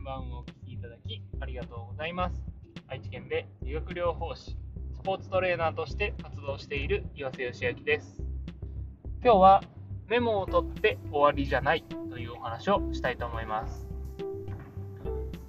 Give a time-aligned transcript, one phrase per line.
[0.00, 2.42] 円版をお聞きいただきありがとうございます。
[2.88, 4.56] 愛知県で理学療法士、
[4.94, 8.22] スポーツトレーナーとして活動している岩瀬義明です。
[9.22, 9.62] 今日は
[10.08, 13.86] メモを取って終わりじゃないというお話をしたいと思います。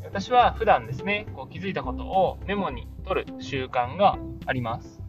[0.03, 5.01] 私は普段ですね、こう気づいたことをメモに取る習慣があります。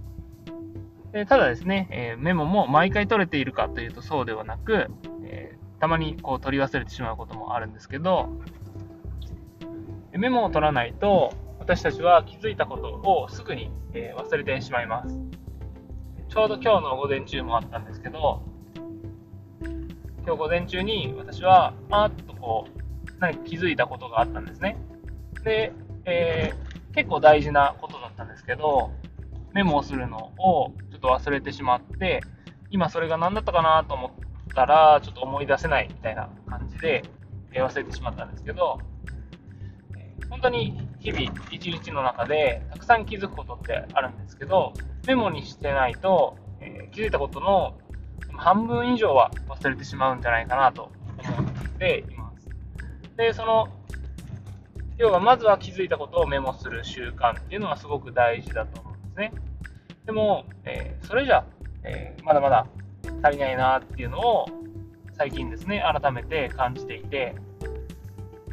[1.13, 4.87] でただですね、えー、メモも毎回取れているかというとそうではなく、
[5.25, 8.31] えー、たまにこう取り忘れてしまうこともあるんですけど、
[10.19, 15.19] メモを取らないと、私たちは気づいたことをすぐに、え忘れてしまいます。
[16.29, 18.43] ちょうど今日の午前中もあったんですけど、
[20.25, 22.83] 今日午前中に私は、あーっとこう、
[23.21, 24.77] 何か気づいたことがあったんですね。
[25.45, 25.73] で、
[26.05, 28.93] えー、結構大事なことだったんですけど、
[29.53, 32.21] メモをするのをちょっと忘れてしまって、
[32.71, 34.11] 今それが何だったかなと思っ
[34.55, 37.03] たら、ちょっと思い出せないみたいな感じで、
[37.53, 38.79] え忘れてしまったんですけど、
[40.31, 44.73] 本当に日々一日の中でたくさん気づくことってあるんですけど、
[45.07, 47.79] メモにしてないと、えー、気づいたことの
[48.37, 52.49] 半分以上は忘れてしまうんじゃないかなと思っています。
[53.17, 53.69] で、その、
[54.99, 59.33] 要はまずは気づいたことをメモする習慣っていうのはすごく大事だと思うんですね。
[60.07, 61.45] でも、えー、それじゃ、
[61.85, 62.67] えー、まだまだ
[63.23, 64.47] 足りないなっていうのを
[65.15, 67.35] 最近ですね、改めて感じていて、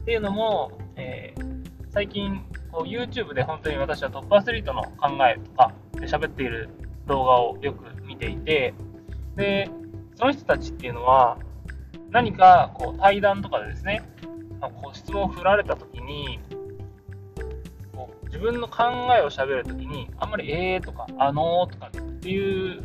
[0.01, 1.48] っていうのも、えー
[1.91, 6.69] 最近こう YouTube で本当に私はトップアスリートの考えとかで喋っている
[7.07, 8.75] 動画をよく見ていて
[9.35, 9.69] で
[10.15, 11.39] その人たちっていうのは
[12.11, 14.03] 何かこう対談とかでですね
[14.61, 16.39] こう質問を振られた時に
[17.95, 18.83] こう自分の考
[19.17, 22.83] えを喋る時にあんまり「えー」とか「あのー」とかっていう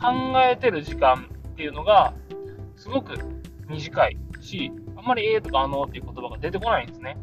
[0.00, 0.12] 考
[0.48, 2.14] えてる時間っていうのが
[2.76, 3.14] すごく
[3.68, 7.16] 短いしあんまり「えー」とか「あのー」っていう言葉が出てこないんですね。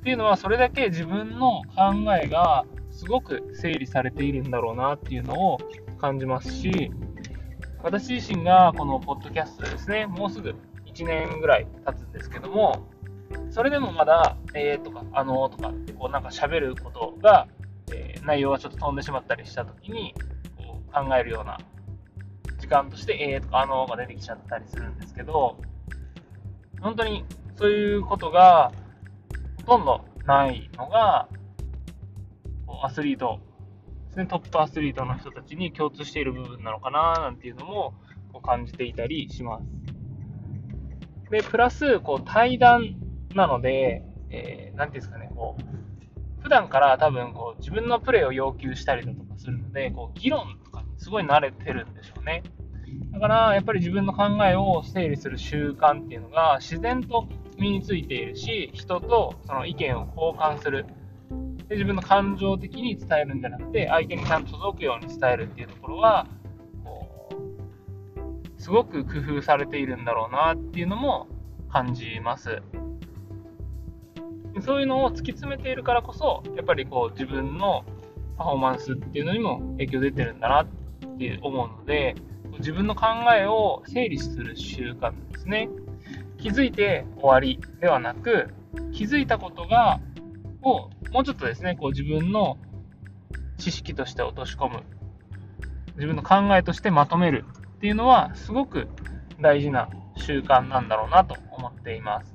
[0.00, 5.58] っていうのは、それだけ自分の考えがすごく整理されているんだろうなっていうのを
[5.98, 6.90] 感じますし、
[7.82, 10.54] 私自身がこのポッドキャストですね、もうすぐ
[10.86, 12.88] 1年ぐらい経つんですけども、
[13.50, 17.46] それでもまだ、えーとか、あのーとかってこうなんか喋ることが、
[17.92, 20.14] えー、内容がちょっと飛んでしまったりした時に
[20.56, 21.58] こう考えるような
[22.58, 25.58] 時間として、えーとか、あのーが出てきちゃったりするんですけど、
[26.80, 27.24] 本当に
[27.56, 28.72] そういうことが
[29.70, 31.28] ほとんどないのが、
[32.82, 33.38] アスリート
[34.08, 37.94] ですね、トップアスリートの人たちに共通している部分なのかななんていうのも
[38.42, 41.30] 感じていたりします。
[41.30, 42.96] で、プラス、こう、対談
[43.36, 52.42] なので、えー、なんていうんですかね、こう、普段から多分、こう、自分のプレーを要求したりだとかするので、こう、議論とかにすごい慣れてるんでしょうね。
[53.12, 57.28] だから、やっぱり自分の考えを整理する習慣っていうのが自然と
[57.60, 60.86] 身についているし、人とその意見を交換する。
[61.68, 66.26] で自分の感情的に伝えるんじゃなくて、相手にちゃんと届くように伝えるっていうところは、
[66.82, 67.28] こ
[68.58, 71.28] うすごく工夫されているんだろうなっていうのも
[71.70, 72.62] 感じます。
[74.62, 77.84] そういうのを突き詰めているからこそ、やっぱりこう自分の
[78.36, 80.66] パフォーマンスっていうのにも影響出てるんだなっ
[81.18, 82.16] て思うので、
[82.58, 85.68] 自分の考えを整理する習慣ですね。
[86.40, 88.48] 気づいて終わりではなく、
[88.92, 90.00] 気づいたことが、
[90.62, 92.58] をもうちょっとですね、こう自分の
[93.58, 94.82] 知識として落とし込む。
[95.96, 97.44] 自分の考えとしてまとめる
[97.76, 98.88] っていうのは、すごく
[99.40, 102.34] 大事な習慣なんだろうなと思っています。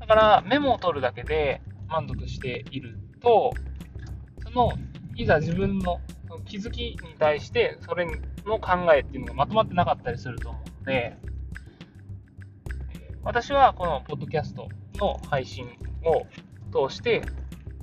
[0.00, 3.52] だからメモを取るだけで満足していると、
[4.42, 4.72] その、
[5.14, 6.00] いざ自分の
[6.44, 8.06] 気づきに対して、それ
[8.44, 11.16] の考えっていうのがまとまってなかったりすると思うので、
[13.30, 15.68] 私はこのポッドキャストの配信
[16.02, 16.26] を
[16.88, 17.22] 通して、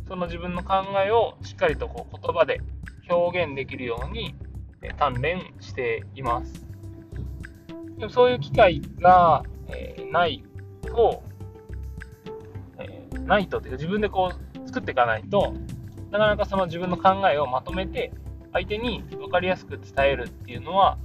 [0.06, 2.60] その自分の考えをしっかりとこう言葉で
[3.10, 4.36] 表現できるように
[4.82, 6.66] 鍛錬しています。
[7.98, 10.44] でもそういう機会が、えー、ない
[10.82, 11.24] と、
[12.78, 15.54] えー、ないとっていうか自分でこう作っていかないと
[16.12, 18.12] なかなかその自分の考えをまとめて
[18.52, 20.98] 相手に分かりやすく伝えるっていうのは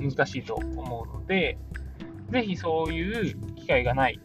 [0.00, 1.58] 難しいと思うので、
[2.30, 3.36] ぜひそういう
[3.68, 4.18] 会がない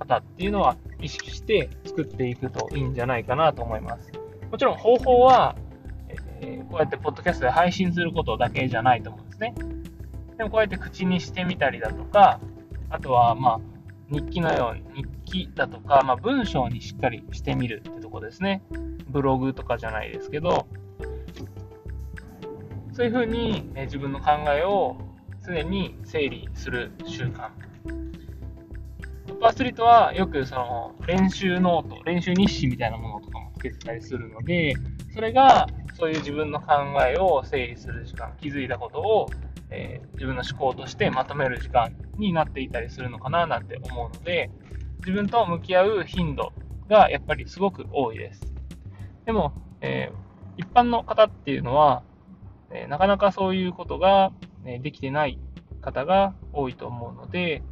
[0.00, 4.10] 方っていうのは意識して作っていくといいんじゃないかなと思います。
[4.50, 5.54] もちろん方法は、
[6.40, 9.54] えー、こうやってポッドキャストで配信することだけじゃないと思うんですね。
[10.36, 12.40] でもこうやって口にしてみたりだとか、
[12.90, 13.60] あとはまあ
[14.08, 18.62] 日記のように日記だとか、まあ、文章にしっかりしてみるってとこですね。
[19.08, 20.66] ブログとかじゃないですけど、
[22.92, 24.96] そういうふうに、ね、自分の考えを
[25.44, 27.50] 常に整理する習慣。
[29.36, 34.74] トップアスリートはよくその練習ノート、練習日誌みたいなものとかもつけてたりするので、
[35.14, 36.74] それがそういう自分の考
[37.06, 39.28] えを整理する時間、気づいたことを、
[39.70, 44.50] えー、自分の思考としてまとめる時間になっていたりするのかななんて思うので、
[45.00, 46.52] 自分と向き合う頻度
[46.88, 48.40] がやっぱりすごく多いです。
[49.26, 49.52] でも、
[49.82, 52.02] えー、一般の方っていうのは、
[52.70, 55.38] えー、なかなかそういうことが、ね、できてない
[55.82, 57.62] 方が多いと思うので、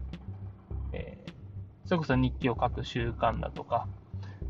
[0.93, 1.24] え、
[1.87, 3.87] それこそ日記を書く習慣だとか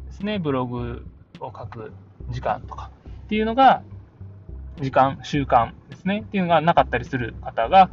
[0.06, 1.06] ですね、ブログ
[1.40, 1.92] を書く
[2.30, 2.90] 時間とか
[3.24, 3.82] っていうのが、
[4.80, 7.90] 時間、習慣ですね、っていうのがなかったりする方が、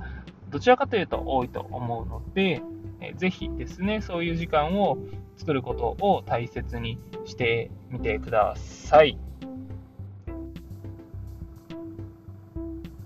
[0.49, 2.61] どちらかというと多いと思うので、
[2.99, 4.97] え、ぜひですね、そういう時間を
[5.37, 9.17] 作ることを大切にしてみてください。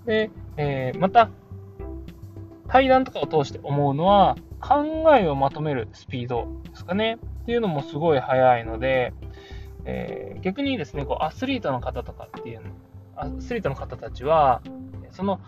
[0.04, 1.30] で、えー、また、
[2.68, 7.18] 対談とかを通して思うのは、考えをまとめるスピードですかね。
[7.42, 9.12] っていうのもすごい速いので、
[9.84, 12.70] えー、逆にですね、こうアスリートの方とかっていうの、
[13.16, 14.62] アスリートの方たちは、
[15.12, 15.40] その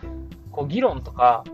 [0.53, 1.45] こう議論とか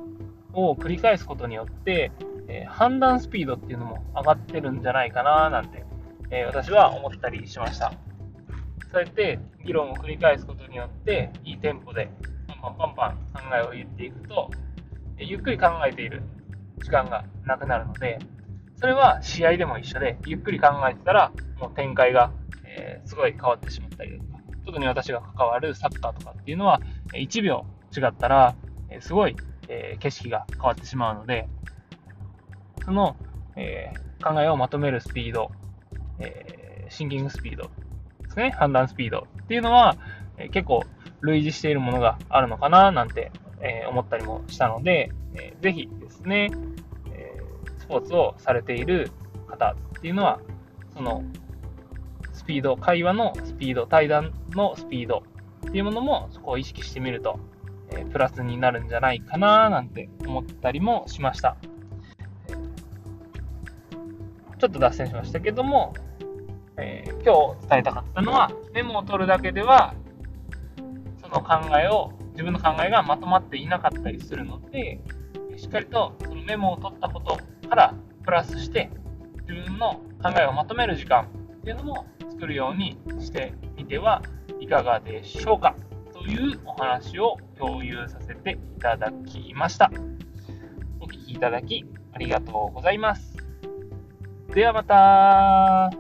[0.53, 2.13] を繰り返すことによって、
[2.49, 5.85] えー、判断スピードっていうのも上がってるんじゃないかななんて、
[6.31, 7.93] えー、私は思ったりしました。
[8.93, 12.11] そうやって議論を繰り返すことによって、いいテンポで
[12.47, 14.51] パンパンパンパン考えを言っていくと、
[15.19, 16.23] ゆっくり考えている
[16.85, 18.19] 時間がなくなるので、
[18.77, 22.31] それは試合でも一緒で、ゆっくり考えてたら、もう展開が、
[22.67, 26.83] えー、すごい変わってしまったりとか、特に私が関わるサッカーとかっていうのは、
[27.15, 27.65] 1秒
[27.97, 28.55] 違ったら、
[28.91, 29.37] えすごい、
[29.69, 31.49] えー、景色が変わってしまうので、
[32.85, 33.17] その、
[33.57, 35.51] えー、考えをまとめるスピード、
[36.19, 37.71] えシンキングスピード
[38.25, 39.97] ですね、判断スピードっていうのは、
[40.37, 40.83] え結構
[41.23, 43.33] 類似しているものがあるのかななんて、
[43.63, 46.51] え思ったりもしたので、えー、ぜひですね、
[47.79, 49.11] スポーツをされている
[49.49, 50.41] 方っていうのは、
[50.95, 51.25] その
[52.33, 55.23] スピード、会話のスピード、対談のスピード
[55.69, 57.39] っていうものもそこを意識してみると、
[57.91, 61.57] えプラスになるんじゃないかななんて思ったりもしました。
[64.59, 65.95] ちょっと脱線しましたけども、
[66.79, 69.95] えー、今日伝えたかったのは、メモを取るだけでは、
[71.21, 75.01] その考えを自分の考えがまとまっていなかったりするので、
[75.57, 77.39] しっかりとそのメモを取ったこと
[77.75, 77.95] から
[78.25, 78.89] プラスして、
[79.49, 81.25] 自分の考えをまとめる時間
[81.59, 84.23] っていうのも作るようにしてみては
[84.61, 85.75] いかがでしょうか？
[86.13, 89.91] というお話を共有させていただきました。
[91.01, 93.37] お聴きいただきありがとうございます。
[94.55, 95.91] ではまた